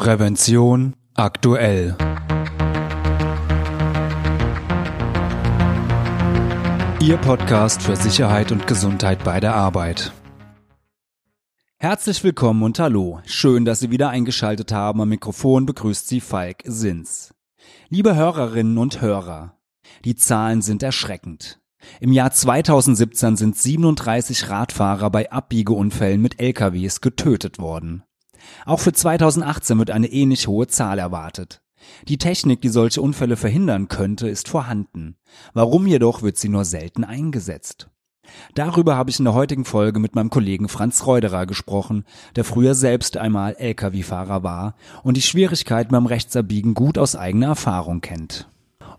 Prävention 0.00 0.94
aktuell. 1.12 1.94
Ihr 7.02 7.18
Podcast 7.18 7.82
für 7.82 7.96
Sicherheit 7.96 8.50
und 8.50 8.66
Gesundheit 8.66 9.22
bei 9.24 9.40
der 9.40 9.54
Arbeit. 9.54 10.14
Herzlich 11.76 12.24
willkommen 12.24 12.62
und 12.62 12.78
hallo. 12.78 13.20
Schön, 13.26 13.66
dass 13.66 13.80
Sie 13.80 13.90
wieder 13.90 14.08
eingeschaltet 14.08 14.72
haben. 14.72 15.02
Am 15.02 15.10
Mikrofon 15.10 15.66
begrüßt 15.66 16.08
Sie 16.08 16.22
Falk 16.22 16.62
Sins. 16.64 17.34
Liebe 17.90 18.16
Hörerinnen 18.16 18.78
und 18.78 19.02
Hörer, 19.02 19.58
die 20.06 20.16
Zahlen 20.16 20.62
sind 20.62 20.82
erschreckend. 20.82 21.60
Im 22.00 22.14
Jahr 22.14 22.30
2017 22.30 23.36
sind 23.36 23.58
37 23.58 24.48
Radfahrer 24.48 25.10
bei 25.10 25.30
Abbiegeunfällen 25.30 26.22
mit 26.22 26.40
LKWs 26.40 27.02
getötet 27.02 27.58
worden. 27.58 28.02
Auch 28.66 28.80
für 28.80 28.92
2018 28.92 29.78
wird 29.78 29.90
eine 29.90 30.08
ähnlich 30.08 30.48
hohe 30.48 30.66
Zahl 30.66 30.98
erwartet. 30.98 31.62
Die 32.08 32.18
Technik, 32.18 32.60
die 32.60 32.68
solche 32.68 33.00
Unfälle 33.00 33.36
verhindern 33.36 33.88
könnte, 33.88 34.28
ist 34.28 34.48
vorhanden. 34.48 35.16
Warum 35.54 35.86
jedoch 35.86 36.22
wird 36.22 36.36
sie 36.36 36.48
nur 36.48 36.64
selten 36.64 37.04
eingesetzt? 37.04 37.88
Darüber 38.54 38.96
habe 38.96 39.10
ich 39.10 39.18
in 39.18 39.24
der 39.24 39.34
heutigen 39.34 39.64
Folge 39.64 39.98
mit 39.98 40.14
meinem 40.14 40.30
Kollegen 40.30 40.68
Franz 40.68 41.06
Reuderer 41.06 41.46
gesprochen, 41.46 42.04
der 42.36 42.44
früher 42.44 42.74
selbst 42.74 43.16
einmal 43.16 43.56
Lkw-Fahrer 43.58 44.42
war 44.42 44.74
und 45.02 45.16
die 45.16 45.22
Schwierigkeiten 45.22 45.90
beim 45.90 46.06
Rechtsabbiegen 46.06 46.74
gut 46.74 46.98
aus 46.98 47.16
eigener 47.16 47.48
Erfahrung 47.48 48.00
kennt. 48.00 48.48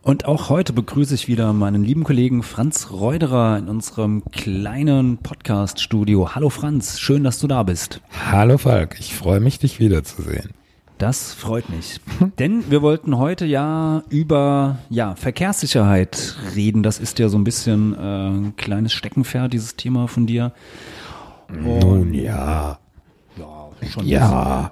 Und 0.03 0.25
auch 0.25 0.49
heute 0.49 0.73
begrüße 0.73 1.13
ich 1.13 1.27
wieder 1.27 1.53
meinen 1.53 1.83
lieben 1.83 2.03
Kollegen 2.03 2.41
Franz 2.41 2.89
Reuderer 2.89 3.59
in 3.59 3.69
unserem 3.69 4.23
kleinen 4.31 5.19
Podcast-Studio. 5.19 6.33
Hallo 6.33 6.49
Franz, 6.49 6.99
schön, 6.99 7.23
dass 7.23 7.37
du 7.37 7.45
da 7.45 7.61
bist. 7.61 8.01
Hallo 8.31 8.57
Falk, 8.57 8.97
ich 8.99 9.13
freue 9.13 9.39
mich, 9.39 9.59
dich 9.59 9.79
wiederzusehen. 9.79 10.49
Das 10.97 11.35
freut 11.35 11.69
mich. 11.69 12.01
Denn 12.39 12.71
wir 12.71 12.81
wollten 12.81 13.19
heute 13.19 13.45
ja 13.45 14.01
über 14.09 14.79
ja, 14.89 15.13
Verkehrssicherheit 15.13 16.35
reden. 16.55 16.81
Das 16.81 16.97
ist 16.97 17.19
ja 17.19 17.29
so 17.29 17.37
ein 17.37 17.43
bisschen 17.43 17.93
äh, 17.93 17.97
ein 17.99 18.55
kleines 18.55 18.93
Steckenpferd, 18.93 19.53
dieses 19.53 19.75
Thema 19.75 20.07
von 20.07 20.25
dir. 20.25 20.51
Und 21.47 21.79
Nun 21.79 22.13
ja. 22.15 22.79
Ja, 23.37 23.69
schon 23.87 24.07
ja. 24.07 24.71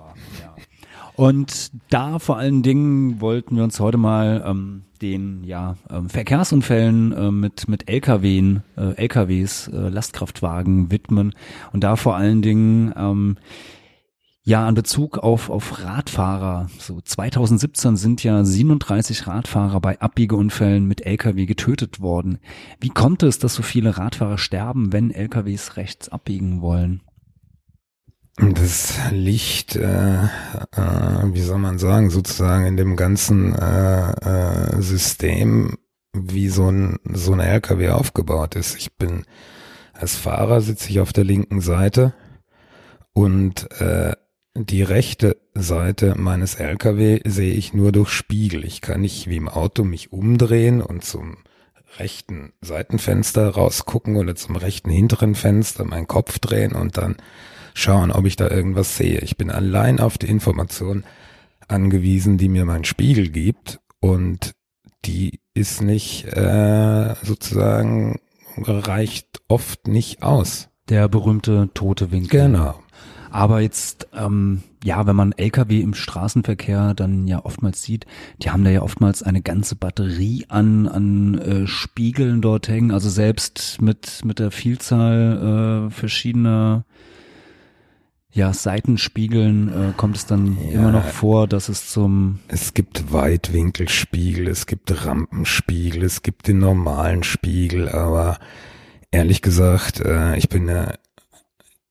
Und 1.20 1.72
da 1.90 2.18
vor 2.18 2.38
allen 2.38 2.64
Dingen 2.64 3.20
wollten 3.20 3.58
wir 3.58 3.66
uns 3.66 3.82
heute 3.82 3.98
mal 3.98 4.42
ähm, 4.48 4.84
den 5.02 5.44
ja, 5.44 5.76
ähm, 5.90 6.08
Verkehrsunfällen 6.08 7.12
äh, 7.12 7.30
mit, 7.30 7.68
mit 7.68 7.90
LKWen, 7.90 8.64
äh, 8.78 8.94
LKWs, 8.94 9.68
äh, 9.68 9.90
Lastkraftwagen 9.90 10.92
widmen 10.92 11.34
und 11.74 11.84
da 11.84 11.98
vor 11.98 12.16
allen 12.16 12.42
Dingen 12.42 12.94
ähm, 12.96 13.36
ja, 14.44 14.70
in 14.70 14.76
Bezug 14.76 15.18
auf, 15.18 15.50
auf 15.50 15.84
Radfahrer. 15.84 16.70
So 16.78 17.02
2017 17.02 17.98
sind 17.98 18.24
ja 18.24 18.46
37 18.46 19.28
Radfahrer 19.28 19.82
bei 19.82 20.00
Abbiegeunfällen 20.00 20.86
mit 20.86 21.06
Lkw 21.06 21.46
getötet 21.46 22.00
worden. 22.00 22.38
Wie 22.80 22.88
kommt 22.88 23.24
es, 23.24 23.40
dass 23.40 23.56
so 23.56 23.62
viele 23.62 23.98
Radfahrer 23.98 24.38
sterben, 24.38 24.94
wenn 24.94 25.12
Lkws 25.12 25.76
rechts 25.76 26.08
abbiegen 26.08 26.62
wollen? 26.62 27.02
Das 28.40 28.98
liegt, 29.12 29.76
äh, 29.76 30.24
äh, 30.24 31.24
wie 31.34 31.42
soll 31.42 31.60
man 31.60 31.78
sagen, 31.78 32.10
sozusagen 32.10 32.66
in 32.66 32.78
dem 32.78 32.96
ganzen 32.96 33.54
äh, 33.54 34.12
äh, 34.12 34.82
System, 34.82 35.78
wie 36.14 36.48
so 36.48 36.72
ein, 36.72 37.00
so 37.12 37.34
ein 37.34 37.42
LKW 37.42 37.90
aufgebaut 37.90 38.56
ist. 38.56 38.78
Ich 38.78 38.96
bin 38.96 39.26
als 39.94 40.16
Fahrer 40.16 40.62
sitze 40.62 40.90
ich 40.90 41.02
auf 41.02 41.12
der 41.12 41.26
linken 41.26 41.60
Seite 41.60 42.14
und 43.12 43.70
äh, 43.82 44.14
die 44.56 44.84
rechte 44.84 45.38
Seite 45.54 46.16
meines 46.18 46.56
LKW 46.56 47.20
sehe 47.26 47.54
ich 47.54 47.74
nur 47.74 47.92
durch 47.92 48.10
Spiegel. 48.10 48.64
Ich 48.64 48.80
kann 48.80 49.02
nicht 49.02 49.28
wie 49.28 49.38
im 49.38 49.50
Auto 49.50 49.84
mich 49.84 50.14
umdrehen 50.14 50.82
und 50.82 51.04
zum 51.04 51.38
rechten 51.98 52.54
Seitenfenster 52.62 53.50
rausgucken 53.50 54.16
oder 54.16 54.36
zum 54.36 54.56
rechten 54.56 54.90
hinteren 54.90 55.36
Fenster 55.36 55.84
meinen 55.84 56.08
Kopf 56.08 56.40
drehen 56.40 56.72
und 56.72 56.98
dann 56.98 57.18
schauen, 57.74 58.12
ob 58.12 58.26
ich 58.26 58.36
da 58.36 58.50
irgendwas 58.50 58.98
sehe. 58.98 59.20
Ich 59.20 59.38
bin 59.38 59.52
allein 59.52 60.00
auf 60.00 60.18
die 60.18 60.28
Information 60.28 61.04
angewiesen, 61.68 62.38
die 62.38 62.50
mir 62.50 62.66
mein 62.66 62.84
Spiegel 62.84 63.30
gibt 63.30 63.80
und 64.00 64.54
die 65.06 65.40
ist 65.54 65.82
nicht 65.82 66.26
äh, 66.26 67.16
sozusagen 67.24 68.20
reicht 68.58 69.42
oft 69.48 69.88
nicht 69.88 70.24
aus. 70.24 70.70
Der 70.90 71.08
berühmte 71.08 71.70
tote 71.74 72.12
Winkel. 72.12 72.42
Genau. 72.42 72.76
Aber 73.32 73.62
jetzt, 73.62 74.08
ähm, 74.14 74.64
ja, 74.84 75.06
wenn 75.06 75.16
man 75.16 75.34
LKW 75.34 75.82
im 75.82 75.94
Straßenverkehr 75.94 76.96
dann 76.96 77.28
ja 77.28 77.46
oftmals 77.46 77.84
sieht, 77.84 78.08
die 78.42 78.50
haben 78.50 78.64
da 78.64 78.72
ja 78.72 78.82
oftmals 78.82 79.22
eine 79.22 79.42
ganze 79.42 79.76
Batterie 79.76 80.46
an, 80.50 80.88
an 80.88 81.38
äh, 81.38 81.68
Spiegeln 81.68 82.42
dort 82.42 82.68
hängen. 82.68 82.92
Also 82.92 83.10
selbst 83.10 83.82
mit, 83.82 84.22
mit 84.26 84.40
der 84.40 84.50
Vielzahl 84.50 85.88
äh, 85.88 85.92
verschiedener 85.92 86.86
ja, 88.32 88.54
Seitenspiegeln 88.54 89.70
äh, 89.70 89.94
kommt 89.98 90.18
es 90.18 90.26
dann 90.26 90.58
ja, 90.64 90.80
immer 90.80 90.92
noch 90.92 91.06
vor, 91.06 91.48
dass 91.48 91.68
es 91.68 91.90
zum 91.90 92.40
Es 92.48 92.74
gibt 92.74 93.12
Weitwinkelspiegel, 93.12 94.48
es 94.48 94.68
gibt 94.68 95.06
Rampenspiegel, 95.06 96.04
es 96.04 96.22
gibt 96.22 96.48
den 96.48 96.60
normalen 96.60 97.24
Spiegel, 97.24 97.90
aber 97.90 98.38
ehrlich 99.12 99.42
gesagt, 99.42 100.00
äh, 100.02 100.38
ich 100.38 100.48
bin 100.48 100.68
ja 100.68 100.94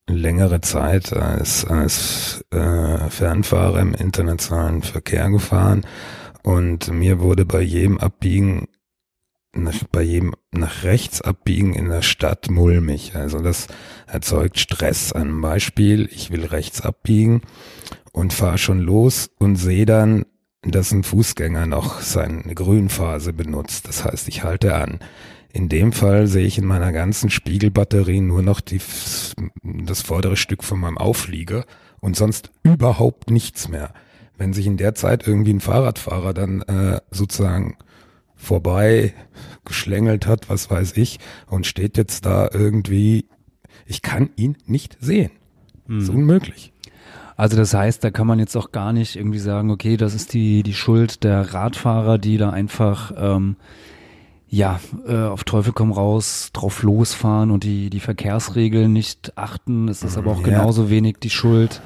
längere 0.07 0.61
Zeit 0.61 1.13
als, 1.13 1.65
als 1.65 2.45
äh, 2.51 3.11
Fernfahrer 3.11 3.81
im 3.81 3.95
internationalen 3.95 4.83
Verkehr 4.83 5.29
gefahren 5.31 5.85
und 6.43 6.89
mir 6.93 7.19
wurde 7.21 7.45
bei 7.45 7.61
jedem 7.61 7.99
Abbiegen 7.99 8.69
nach, 9.55 9.85
bei 9.91 10.03
jedem 10.03 10.35
nach 10.53 10.85
rechts 10.85 11.21
abbiegen 11.21 11.75
in 11.75 11.89
der 11.89 12.03
Stadt 12.03 12.51
mulmig. 12.51 13.15
Also 13.15 13.41
das 13.41 13.67
erzeugt 14.07 14.59
Stress. 14.59 15.13
Ein 15.13 15.41
Beispiel, 15.41 16.09
ich 16.13 16.31
will 16.31 16.45
rechts 16.45 16.81
abbiegen 16.81 17.43
und 18.13 18.33
fahre 18.33 18.59
schon 18.59 18.81
los 18.81 19.31
und 19.39 19.57
sehe 19.57 19.87
dann, 19.87 20.25
dass 20.63 20.93
ein 20.93 21.05
Fußgänger 21.05 21.67
noch 21.67 22.01
seine 22.01 22.55
Grünphase 22.55 23.33
benutzt. 23.33 23.89
Das 23.89 24.05
heißt, 24.05 24.29
ich 24.29 24.43
halte 24.43 24.75
an. 24.75 24.99
In 25.53 25.69
dem 25.69 25.93
Fall 25.93 26.27
sehe 26.27 26.47
ich 26.47 26.59
in 26.59 26.67
meiner 26.67 26.93
ganzen 26.93 27.31
Spiegelbatterie 27.31 28.21
nur 28.21 28.43
noch 28.43 28.61
die, 28.61 28.81
das 29.63 30.03
vordere 30.03 30.37
Stück 30.37 30.63
von 30.63 30.79
meinem 30.79 30.99
Auflieger 30.99 31.65
und 32.01 32.17
sonst 32.17 32.51
überhaupt 32.63 33.31
nichts 33.31 33.69
mehr. 33.69 33.95
Wenn 34.37 34.53
sich 34.53 34.67
in 34.67 34.77
der 34.77 34.95
Zeit 34.95 35.27
irgendwie 35.27 35.55
ein 35.55 35.61
Fahrradfahrer 35.61 36.35
dann 36.35 36.63
äh, 36.63 37.01
sozusagen 37.11 37.77
vorbei 38.39 39.13
geschlängelt 39.65 40.27
hat, 40.27 40.49
was 40.49 40.71
weiß 40.71 40.97
ich, 40.97 41.19
und 41.47 41.67
steht 41.67 41.99
jetzt 41.99 42.25
da 42.25 42.49
irgendwie, 42.51 43.27
ich 43.85 44.01
kann 44.01 44.31
ihn 44.37 44.57
nicht 44.65 44.97
sehen. 45.01 45.31
Hm. 45.87 45.99
ist 45.99 46.09
unmöglich. 46.09 46.73
Also 47.37 47.57
das 47.57 47.75
heißt, 47.75 48.03
da 48.03 48.11
kann 48.11 48.27
man 48.27 48.39
jetzt 48.39 48.57
auch 48.57 48.73
gar 48.73 48.93
nicht 48.93 49.17
irgendwie 49.17 49.39
sagen, 49.39 49.71
okay, 49.71 49.97
das 49.97 50.15
ist 50.15 50.33
die, 50.33 50.63
die 50.63 50.75
Schuld 50.75 51.23
der 51.23 51.55
Radfahrer, 51.55 52.19
die 52.19 52.37
da 52.37 52.51
einfach 52.51 53.13
ähm, 53.17 53.57
ja, 54.49 54.81
äh, 55.07 55.15
auf 55.15 55.45
Teufel 55.45 55.73
komm 55.73 55.93
raus, 55.93 56.51
drauf 56.53 56.83
losfahren 56.83 57.51
und 57.51 57.65
die, 57.65 57.91
die 57.91 58.01
Verkehrsregeln 58.01 58.93
nicht 58.93 59.37
achten. 59.37 59.89
Es 59.89 60.03
ist 60.03 60.17
aber 60.17 60.33
auch 60.33 60.41
ja. 60.41 60.47
genauso 60.47 60.91
wenig 60.91 61.19
die 61.23 61.31
Schuld 61.31 61.83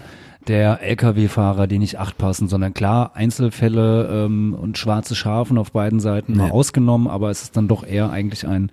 der 0.48 0.82
Lkw-Fahrer, 0.82 1.66
die 1.66 1.78
nicht 1.78 1.98
acht 1.98 2.19
passen, 2.19 2.48
sondern 2.48 2.75
klar, 2.75 3.12
Einzelfälle 3.14 4.26
ähm, 4.26 4.54
und 4.54 4.78
schwarze 4.78 5.14
Schafen 5.14 5.58
auf 5.58 5.72
beiden 5.72 6.00
Seiten 6.00 6.32
ja. 6.32 6.38
mal 6.38 6.50
ausgenommen, 6.50 7.08
aber 7.08 7.30
es 7.30 7.42
ist 7.42 7.56
dann 7.56 7.69
doch 7.69 7.86
eher 7.86 8.10
eigentlich 8.10 8.47
ein, 8.47 8.70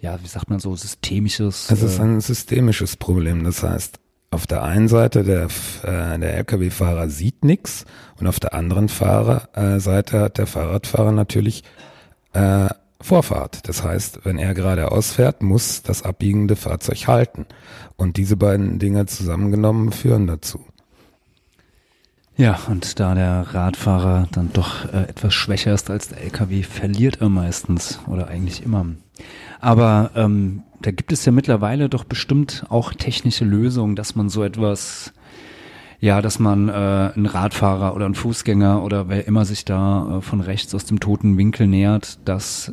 ja, 0.00 0.18
wie 0.22 0.28
sagt 0.28 0.50
man 0.50 0.58
so, 0.58 0.74
systemisches. 0.76 1.70
Es 1.70 1.82
ist 1.82 1.98
äh, 1.98 2.02
ein 2.02 2.20
systemisches 2.20 2.96
Problem. 2.96 3.44
Das 3.44 3.62
heißt, 3.62 3.98
auf 4.30 4.46
der 4.46 4.64
einen 4.64 4.88
Seite 4.88 5.22
der, 5.22 5.44
äh, 5.84 6.18
der 6.18 6.36
Lkw-Fahrer 6.38 7.08
sieht 7.08 7.44
nichts 7.44 7.84
und 8.18 8.26
auf 8.26 8.40
der 8.40 8.54
anderen 8.54 8.88
Fahrer, 8.88 9.48
äh, 9.54 9.80
Seite 9.80 10.20
hat 10.20 10.38
der 10.38 10.46
Fahrradfahrer 10.46 11.12
natürlich 11.12 11.62
äh, 12.32 12.68
Vorfahrt. 13.00 13.68
Das 13.68 13.84
heißt, 13.84 14.24
wenn 14.24 14.38
er 14.38 14.54
geradeaus 14.54 15.12
fährt, 15.12 15.42
muss 15.42 15.82
das 15.82 16.02
abbiegende 16.02 16.56
Fahrzeug 16.56 17.06
halten. 17.06 17.46
Und 17.96 18.16
diese 18.16 18.36
beiden 18.36 18.78
Dinge 18.78 19.04
zusammengenommen 19.06 19.92
führen 19.92 20.26
dazu. 20.26 20.64
Ja, 22.36 22.58
und 22.68 22.98
da 22.98 23.14
der 23.14 23.54
Radfahrer 23.54 24.26
dann 24.32 24.50
doch 24.52 24.92
äh, 24.92 25.02
etwas 25.02 25.32
schwächer 25.34 25.72
ist 25.72 25.88
als 25.88 26.08
der 26.08 26.20
LKW, 26.22 26.64
verliert 26.64 27.20
er 27.20 27.28
meistens 27.28 28.00
oder 28.08 28.26
eigentlich 28.26 28.64
immer. 28.64 28.86
Aber 29.60 30.10
ähm, 30.16 30.62
da 30.82 30.90
gibt 30.90 31.12
es 31.12 31.24
ja 31.24 31.30
mittlerweile 31.30 31.88
doch 31.88 32.02
bestimmt 32.02 32.64
auch 32.70 32.92
technische 32.92 33.44
Lösungen, 33.44 33.94
dass 33.94 34.16
man 34.16 34.28
so 34.28 34.42
etwas, 34.42 35.12
ja, 36.00 36.20
dass 36.20 36.40
man 36.40 36.68
äh, 36.68 36.72
einen 36.72 37.26
Radfahrer 37.26 37.94
oder 37.94 38.04
einen 38.04 38.16
Fußgänger 38.16 38.82
oder 38.82 39.08
wer 39.08 39.28
immer 39.28 39.44
sich 39.44 39.64
da 39.64 40.18
äh, 40.18 40.20
von 40.20 40.40
rechts 40.40 40.74
aus 40.74 40.86
dem 40.86 40.98
toten 40.98 41.38
Winkel 41.38 41.68
nähert, 41.68 42.18
dass 42.24 42.72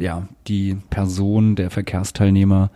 ja 0.00 0.28
die 0.48 0.76
Person, 0.90 1.54
der 1.54 1.70
Verkehrsteilnehmer 1.70 2.72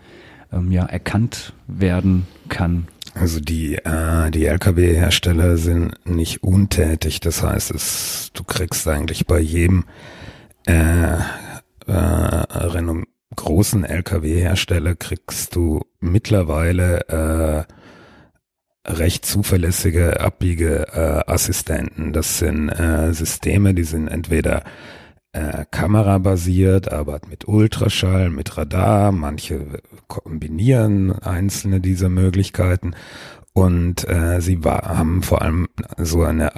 ähm, 0.52 0.70
ja 0.70 0.84
erkannt 0.84 1.54
werden 1.66 2.28
kann. 2.48 2.86
Also 3.14 3.40
die, 3.40 3.76
äh, 3.76 4.30
die 4.30 4.46
Lkw-Hersteller 4.46 5.56
sind 5.56 5.94
nicht 6.04 6.42
untätig. 6.42 7.20
Das 7.20 7.42
heißt, 7.42 7.72
es, 7.72 8.30
du 8.34 8.44
kriegst 8.44 8.86
eigentlich 8.86 9.26
bei 9.26 9.40
jedem 9.40 9.84
äh, 10.66 11.16
äh, 11.86 12.44
großen 13.36 13.84
Lkw-Hersteller 13.84 14.94
kriegst 14.94 15.56
du 15.56 15.82
mittlerweile 16.00 17.66
äh, 17.66 18.90
recht 18.90 19.24
zuverlässige 19.26 20.20
Abbiegeassistenten. 20.20 22.12
das 22.12 22.38
sind 22.38 22.68
äh, 22.68 23.12
Systeme, 23.12 23.74
die 23.74 23.84
sind 23.84 24.08
entweder 24.08 24.64
äh, 25.32 25.64
kamerabasiert, 25.70 26.92
aber 26.92 27.20
mit 27.28 27.46
Ultraschall, 27.46 28.30
mit 28.30 28.56
Radar. 28.56 29.12
Manche 29.12 29.80
kombinieren 30.08 31.12
einzelne 31.12 31.80
dieser 31.80 32.08
Möglichkeiten 32.08 32.94
und 33.52 34.08
äh, 34.08 34.40
sie 34.40 34.64
war, 34.64 34.98
haben 34.98 35.22
vor 35.22 35.42
allem 35.42 35.68
so 35.98 36.22
eine 36.22 36.52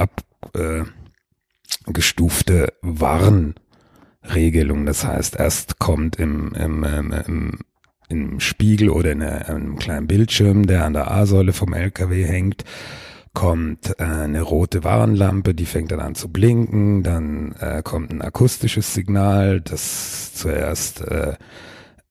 abgestufte 1.85 2.69
äh, 2.69 2.73
Warnregelung. 2.83 4.87
Das 4.87 5.05
heißt, 5.05 5.37
erst 5.37 5.79
kommt 5.79 6.17
im, 6.17 6.53
im, 6.55 6.85
im, 6.85 7.13
im 7.13 7.59
im 8.09 8.41
Spiegel 8.41 8.91
oder 8.91 9.13
in 9.13 9.23
einem 9.23 9.77
kleinen 9.77 10.07
Bildschirm, 10.07 10.67
der 10.67 10.85
an 10.85 10.93
der 10.93 11.11
A-Säule 11.11 11.55
vom 11.55 11.73
LKW 11.73 12.25
hängt, 12.25 12.63
kommt 13.35 13.99
äh, 13.99 14.05
eine 14.05 14.43
rote 14.43 14.85
Warnlampe, 14.85 15.55
die 15.55 15.67
fängt 15.67 15.93
dann 15.93 16.01
an 16.01 16.15
zu 16.15 16.29
blinken, 16.29 17.03
dann 17.03 17.53
äh, 17.61 17.83
kommt 17.83 18.11
ein 18.11 18.23
akustisches 18.23 18.95
Signal, 18.95 19.61
das 19.61 20.35
zuerst 20.35 21.01
äh, 21.03 21.35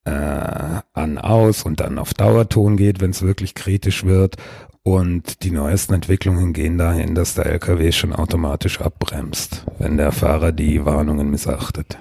äh, 0.06 0.82
an 0.94 1.18
aus 1.18 1.64
und 1.64 1.80
dann 1.80 2.00
auf 2.00 2.14
Dauerton 2.14 2.78
geht, 2.78 3.02
wenn 3.02 3.12
es 3.12 3.22
wirklich 3.22 3.56
kritisch 3.56 4.04
wird. 4.04 4.38
Und 4.84 5.44
die 5.44 5.52
neuesten 5.52 5.94
Entwicklungen 5.94 6.54
gehen 6.54 6.80
dahin, 6.80 7.14
dass 7.14 7.36
der 7.36 7.46
LKW 7.46 7.92
schon 7.92 8.14
automatisch 8.14 8.82
abbremst, 8.82 9.66
wenn 9.78 9.98
der 9.98 10.12
Fahrer 10.12 10.52
die 10.52 10.86
Warnungen 10.86 11.30
missachtet. 11.30 12.00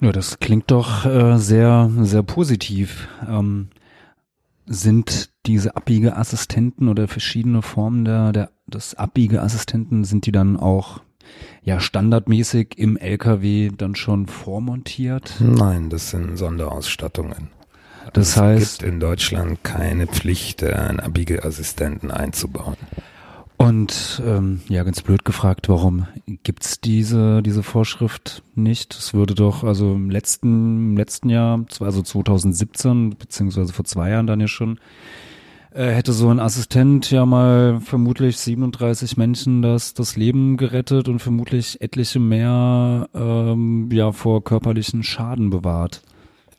Ja, 0.00 0.10
das 0.10 0.38
klingt 0.38 0.70
doch 0.70 1.04
äh, 1.04 1.36
sehr, 1.36 1.90
sehr 2.00 2.22
positiv. 2.22 3.08
Ähm, 3.28 3.68
sind 4.66 5.30
diese 5.46 5.76
Abbiegeassistenten 5.76 6.88
oder 6.88 7.08
verschiedene 7.08 7.60
Formen 7.60 8.04
der, 8.04 8.32
der, 8.32 8.50
des 8.66 8.94
Abbiegeassistenten, 8.94 10.04
sind 10.04 10.26
die 10.26 10.32
dann 10.32 10.58
auch 10.58 11.00
ja 11.62 11.80
standardmäßig 11.80 12.78
im 12.78 12.96
LKW 12.96 13.70
dann 13.76 13.94
schon 13.94 14.26
vormontiert? 14.26 15.34
Nein, 15.40 15.90
das 15.90 16.10
sind 16.10 16.36
Sonderausstattungen. 16.36 17.48
Das 18.12 18.28
es 18.28 18.36
heißt, 18.36 18.62
es 18.62 18.78
gibt 18.78 18.92
in 18.92 19.00
Deutschland 19.00 19.64
keine 19.64 20.06
Pflicht, 20.06 20.62
einen 20.62 21.00
Abbiegeassistenten 21.00 22.10
einzubauen. 22.10 22.76
Und 23.56 24.20
ähm, 24.26 24.60
ja, 24.68 24.82
ganz 24.82 25.00
blöd 25.00 25.24
gefragt, 25.24 25.68
warum 25.68 26.06
gibt's 26.42 26.80
diese 26.80 27.40
diese 27.40 27.62
Vorschrift 27.62 28.42
nicht? 28.54 28.94
Es 28.94 29.14
würde 29.14 29.34
doch 29.34 29.64
also 29.64 29.94
im 29.94 30.10
letzten 30.10 30.90
im 30.90 30.96
letzten 30.96 31.30
Jahr, 31.30 31.64
also 31.80 32.02
2017 32.02 33.16
beziehungsweise 33.16 33.72
vor 33.72 33.84
zwei 33.84 34.10
Jahren 34.10 34.26
dann 34.26 34.40
ja 34.40 34.48
schon, 34.48 34.78
äh, 35.74 35.90
hätte 35.90 36.12
so 36.12 36.28
ein 36.28 36.40
Assistent 36.40 37.10
ja 37.10 37.26
mal 37.26 37.80
vermutlich 37.80 38.38
37 38.38 39.16
Menschen 39.16 39.60
das 39.60 39.92
das 39.92 40.16
Leben 40.16 40.56
gerettet 40.56 41.08
und 41.08 41.18
vermutlich 41.18 41.80
etliche 41.80 42.20
mehr 42.20 43.08
ähm, 43.14 43.88
ja 43.92 44.12
vor 44.12 44.44
körperlichen 44.44 45.02
Schaden 45.02 45.50
bewahrt. 45.50 46.02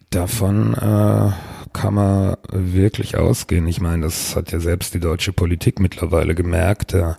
Davon 0.10 0.74
äh, 0.76 1.32
kann 1.74 1.94
man 1.94 2.38
wirklich 2.52 3.18
ausgehen. 3.18 3.68
Ich 3.68 3.82
meine, 3.82 4.04
das 4.04 4.36
hat 4.36 4.52
ja 4.52 4.60
selbst 4.60 4.94
die 4.94 5.00
deutsche 5.00 5.34
Politik 5.34 5.80
mittlerweile 5.80 6.36
gemerkt. 6.36 6.94
Der 6.94 7.18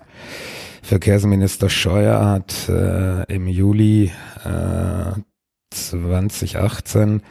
Verkehrsminister 0.83 1.69
Scheuer 1.69 2.25
hat 2.25 2.69
äh, 2.69 3.25
im 3.35 3.49
Juli 3.49 4.13
äh, 4.45 5.19
2018 5.71 7.23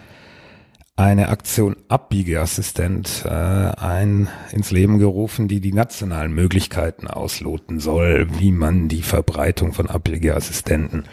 eine 0.97 1.27
Aktion 1.27 1.75
Abbiegeassistent 1.89 3.25
äh, 3.25 3.30
ein 3.30 4.30
ins 4.51 4.71
Leben 4.71 4.97
gerufen, 4.97 5.47
die 5.47 5.59
die 5.59 5.74
nationalen 5.74 6.33
Möglichkeiten 6.33 7.07
ausloten 7.07 7.80
soll, 7.80 8.27
wie 8.39 8.51
man 8.51 8.88
die 8.88 9.01
Verbreitung 9.01 9.74
von 9.74 9.89
Abbiegeassistenten 9.89 11.03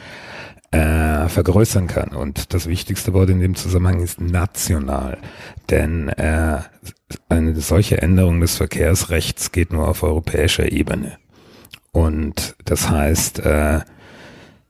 äh, 0.70 1.29
vergrößern 1.29 1.88
kann. 1.88 2.11
Und 2.11 2.55
das 2.55 2.67
wichtigste 2.67 3.12
Wort 3.12 3.31
in 3.31 3.40
dem 3.40 3.56
Zusammenhang 3.56 4.00
ist 4.00 4.20
national. 4.20 5.19
Denn 5.69 6.08
äh, 6.11 6.61
eine 7.29 7.61
solche 7.61 8.00
Änderung 8.00 8.40
des 8.40 8.56
Verkehrsrechts 8.56 9.50
geht 9.50 9.73
nur 9.73 9.88
auf 9.88 10.05
europäischer 10.05 10.70
Ebene. 10.70 11.19
Und 11.90 12.55
das 12.64 12.88
heißt, 12.88 13.40
äh, 13.40 13.81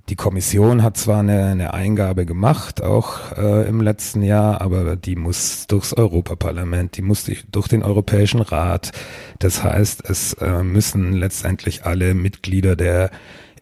die 0.09 0.17
Kommission 0.17 0.83
hat 0.83 0.97
zwar 0.97 1.21
eine, 1.21 1.47
eine 1.47 1.75
Eingabe 1.75 2.27
gemacht, 2.27 2.83
auch 2.83 3.37
äh, 3.37 3.69
im 3.69 3.81
letzten 3.81 4.23
Jahr, 4.23 4.61
aber 4.61 4.97
die 4.97 5.17
muss 5.17 5.67
durchs 5.69 5.93
Europaparlament, 5.93 6.97
die 6.97 7.03
muss 7.03 7.31
durch 7.51 7.69
den 7.69 7.83
Europäischen 7.83 8.41
Rat. 8.41 8.93
Das 9.39 9.63
heißt, 9.63 10.09
es 10.09 10.35
äh, 10.35 10.63
müssen 10.65 11.13
letztendlich 11.13 11.85
alle 11.85 12.15
Mitglieder 12.15 12.75
der 12.75 13.11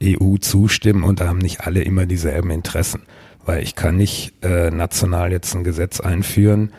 EU 0.03 0.39
zustimmen 0.39 1.05
und 1.05 1.21
da 1.21 1.29
haben 1.29 1.39
nicht 1.39 1.61
alle 1.61 1.83
immer 1.83 2.07
dieselben 2.07 2.51
Interessen. 2.51 3.03
Weil 3.45 3.63
ich 3.63 3.75
kann 3.75 3.97
nicht 3.97 4.43
äh, 4.43 4.71
national 4.71 5.33
jetzt 5.33 5.55
ein 5.55 5.65
Gesetz 5.65 6.01
einführen 6.01 6.73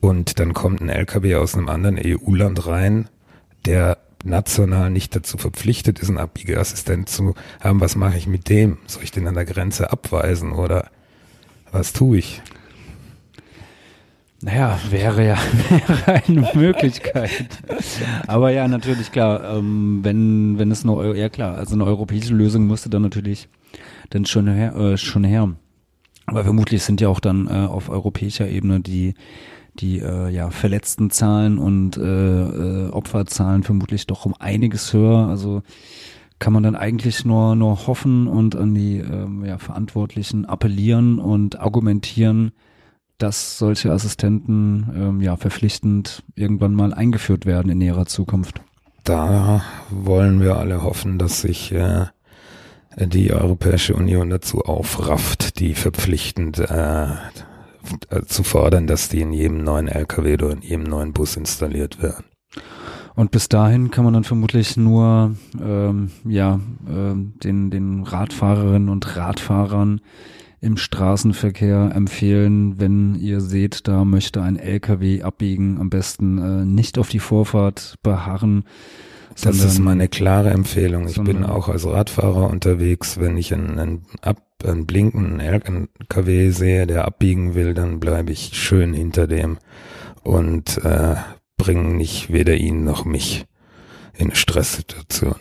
und 0.00 0.38
dann 0.38 0.52
kommt 0.52 0.80
ein 0.80 0.88
LKW 0.88 1.36
aus 1.36 1.54
einem 1.54 1.68
anderen 1.68 1.98
EU-Land 1.98 2.66
rein, 2.66 3.08
der 3.64 3.98
national 4.24 4.90
nicht 4.90 5.14
dazu 5.14 5.38
verpflichtet 5.38 5.98
ist, 5.98 6.08
einen 6.08 6.18
Abbiegeassistent 6.18 7.08
zu 7.08 7.34
haben. 7.60 7.80
Was 7.80 7.96
mache 7.96 8.18
ich 8.18 8.26
mit 8.26 8.48
dem? 8.48 8.78
Soll 8.86 9.04
ich 9.04 9.10
den 9.10 9.26
an 9.26 9.34
der 9.34 9.44
Grenze 9.44 9.92
abweisen 9.92 10.52
oder 10.52 10.90
was 11.70 11.92
tue 11.92 12.18
ich? 12.18 12.42
Naja, 14.44 14.80
wäre 14.90 15.24
ja 15.24 15.38
wäre 15.86 16.22
eine 16.26 16.50
Möglichkeit. 16.54 17.46
Aber 18.26 18.50
ja, 18.50 18.66
natürlich 18.66 19.12
klar, 19.12 19.56
ähm, 19.56 20.00
wenn, 20.02 20.58
wenn 20.58 20.72
es 20.72 20.84
eine, 20.84 21.16
ja 21.16 21.28
klar, 21.28 21.56
also 21.56 21.74
eine 21.74 21.84
europäische 21.84 22.34
Lösung 22.34 22.66
musste 22.66 22.90
dann 22.90 23.02
natürlich 23.02 23.48
dann 24.10 24.26
schon 24.26 24.48
her, 24.48 24.74
äh, 24.74 24.96
schon 24.96 25.22
her. 25.22 25.54
Aber 26.26 26.44
vermutlich 26.44 26.82
sind 26.82 27.00
ja 27.00 27.08
auch 27.08 27.20
dann 27.20 27.46
äh, 27.46 27.66
auf 27.66 27.88
europäischer 27.88 28.48
Ebene 28.48 28.80
die 28.80 29.14
die 29.74 30.00
äh, 30.00 30.28
ja 30.28 30.50
verletzten 30.50 31.10
Zahlen 31.10 31.58
und 31.58 31.96
äh, 31.96 32.02
äh, 32.02 32.88
Opferzahlen 32.90 33.62
vermutlich 33.62 34.06
doch 34.06 34.26
um 34.26 34.34
einiges 34.38 34.92
höher. 34.92 35.28
Also 35.28 35.62
kann 36.38 36.52
man 36.52 36.62
dann 36.62 36.76
eigentlich 36.76 37.24
nur 37.24 37.54
nur 37.54 37.86
hoffen 37.86 38.26
und 38.26 38.56
an 38.56 38.74
die 38.74 38.98
ähm, 38.98 39.44
ja, 39.44 39.58
Verantwortlichen 39.58 40.44
appellieren 40.44 41.18
und 41.18 41.60
argumentieren, 41.60 42.52
dass 43.18 43.58
solche 43.58 43.92
Assistenten 43.92 44.90
ähm, 44.94 45.20
ja 45.20 45.36
verpflichtend 45.36 46.24
irgendwann 46.34 46.74
mal 46.74 46.92
eingeführt 46.92 47.46
werden 47.46 47.70
in 47.70 47.78
näherer 47.78 48.06
Zukunft. 48.06 48.60
Da 49.04 49.62
wollen 49.90 50.40
wir 50.40 50.56
alle 50.56 50.82
hoffen, 50.82 51.18
dass 51.18 51.40
sich 51.40 51.72
äh, 51.72 52.06
die 52.96 53.32
Europäische 53.32 53.94
Union 53.94 54.30
dazu 54.30 54.62
aufrafft, 54.62 55.58
die 55.60 55.74
verpflichtend 55.74 56.58
äh, 56.58 57.06
zu 58.26 58.42
fordern, 58.42 58.86
dass 58.86 59.08
die 59.08 59.20
in 59.20 59.32
jedem 59.32 59.64
neuen 59.64 59.88
LKW 59.88 60.34
oder 60.34 60.52
in 60.52 60.62
jedem 60.62 60.84
neuen 60.84 61.12
Bus 61.12 61.36
installiert 61.36 62.02
werden. 62.02 62.24
Und 63.14 63.30
bis 63.30 63.48
dahin 63.48 63.90
kann 63.90 64.04
man 64.04 64.14
dann 64.14 64.24
vermutlich 64.24 64.76
nur 64.76 65.34
ähm, 65.62 66.10
ja 66.24 66.60
ähm, 66.88 67.34
den 67.42 67.70
den 67.70 68.04
Radfahrerinnen 68.04 68.88
und 68.88 69.16
Radfahrern 69.16 70.00
im 70.62 70.76
Straßenverkehr 70.76 71.90
empfehlen, 71.92 72.78
wenn 72.78 73.16
ihr 73.16 73.40
seht, 73.40 73.88
da 73.88 74.04
möchte 74.04 74.42
ein 74.42 74.56
LKW 74.56 75.22
abbiegen, 75.22 75.78
am 75.80 75.90
besten 75.90 76.38
äh, 76.38 76.64
nicht 76.64 76.98
auf 76.98 77.08
die 77.08 77.18
Vorfahrt 77.18 77.96
beharren. 78.04 78.64
Das 79.40 79.64
ist 79.64 79.78
meine 79.78 80.08
klare 80.08 80.50
Empfehlung. 80.50 81.08
Ich 81.08 81.20
bin 81.20 81.44
auch 81.44 81.68
als 81.68 81.86
Radfahrer 81.86 82.50
unterwegs. 82.50 83.18
Wenn 83.18 83.36
ich 83.36 83.52
einen, 83.54 83.78
einen, 83.78 84.06
ab, 84.20 84.42
einen 84.64 84.86
blinkenden 84.86 85.40
LKW 85.40 86.50
sehe, 86.50 86.86
der 86.86 87.06
abbiegen 87.06 87.54
will, 87.54 87.74
dann 87.74 88.00
bleibe 88.00 88.32
ich 88.32 88.50
schön 88.52 88.94
hinter 88.94 89.26
dem 89.26 89.58
und 90.22 90.78
äh, 90.84 91.16
bringe 91.56 91.94
nicht 91.94 92.32
weder 92.32 92.54
ihn 92.54 92.84
noch 92.84 93.04
mich 93.04 93.46
in 94.14 94.26
eine 94.26 94.36
Stresssituation. 94.36 95.36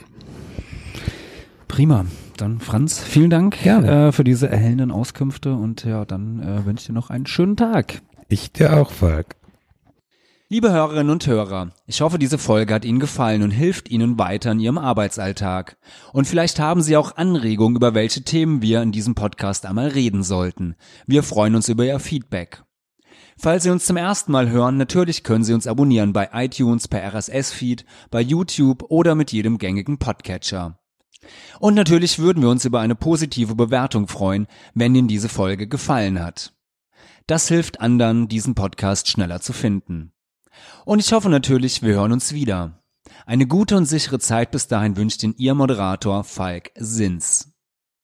Prima. 1.68 2.06
Dann 2.38 2.60
Franz, 2.60 3.00
vielen 3.00 3.30
Dank 3.30 3.64
äh, 3.66 4.12
für 4.12 4.24
diese 4.24 4.50
erhellenden 4.50 4.92
Auskünfte 4.92 5.54
und 5.54 5.84
ja, 5.84 6.06
dann 6.06 6.42
äh, 6.42 6.66
wünsche 6.66 6.82
ich 6.82 6.88
dir 6.88 6.94
noch 6.94 7.12
einen 7.12 7.28
schönen 7.28 7.56
Tag. 7.56 8.02
Ich 8.30 8.52
dir 8.52 8.78
auch, 8.78 8.90
Falk. 8.90 9.36
Liebe 10.51 10.70
Hörerinnen 10.70 11.12
und 11.12 11.25
Hörer, 11.27 11.72
ich 11.86 12.01
hoffe, 12.01 12.20
diese 12.20 12.38
Folge 12.38 12.74
hat 12.74 12.84
Ihnen 12.84 13.00
gefallen 13.00 13.41
und 13.41 13.51
hilft 13.51 13.89
Ihnen 13.89 14.20
weiter 14.20 14.51
in 14.51 14.60
Ihrem 14.60 14.77
Arbeitsalltag. 14.77 15.77
Und 16.12 16.27
vielleicht 16.27 16.60
haben 16.60 16.81
Sie 16.81 16.98
auch 16.98 17.15
Anregungen, 17.15 17.77
über 17.77 17.93
welche 17.93 18.24
Themen 18.24 18.62
wir 18.62 18.81
in 18.81 18.91
diesem 18.91 19.15
Podcast 19.15 19.65
einmal 19.65 19.88
reden 19.88 20.24
sollten. 20.24 20.75
Wir 21.08 21.24
freuen 21.24 21.55
uns 21.55 21.70
über 21.70 21.86
Ihr 21.86 22.00
Feedback. 22.00 22.65
Falls 23.38 23.63
Sie 23.63 23.70
uns 23.70 23.86
zum 23.86 23.96
ersten 23.96 24.34
Mal 24.34 24.50
hören, 24.50 24.75
natürlich 24.75 25.24
können 25.24 25.46
Sie 25.46 25.53
uns 25.53 25.67
abonnieren 25.67 26.12
bei 26.12 26.27
iTunes, 26.34 26.89
per 26.89 27.01
RSS-Feed, 27.01 27.86
bei 28.10 28.20
YouTube 28.20 28.84
oder 28.89 29.15
mit 29.15 29.31
jedem 29.31 29.58
gängigen 29.58 30.00
Podcatcher. 30.00 30.81
Und 31.62 31.75
natürlich 31.75 32.20
würden 32.20 32.43
wir 32.43 32.50
uns 32.50 32.65
über 32.65 32.81
eine 32.81 32.96
positive 32.96 33.55
Bewertung 33.55 34.10
freuen, 34.10 34.48
wenn 34.74 34.96
Ihnen 34.96 35.08
diese 35.08 35.29
Folge 35.29 35.70
gefallen 35.70 36.22
hat. 36.22 36.51
Das 37.25 37.48
hilft 37.48 37.79
anderen, 37.79 38.27
diesen 38.27 38.53
Podcast 38.53 39.08
schneller 39.08 39.39
zu 39.39 39.53
finden. 39.53 40.12
Und 40.86 41.00
ich 41.00 41.12
hoffe 41.13 41.29
natürlich, 41.29 41.81
wir 41.81 41.96
hören 41.96 42.12
uns 42.12 42.34
wieder. 42.34 42.81
Eine 43.25 43.48
gute 43.48 43.77
und 43.77 43.86
sichere 43.86 44.20
Zeit 44.20 44.51
bis 44.51 44.67
dahin 44.67 44.98
wünscht 44.98 45.24
Ihnen 45.24 45.36
Ihr 45.38 45.53
Moderator 45.53 46.24
Falk 46.24 46.72
Sins. 46.75 47.50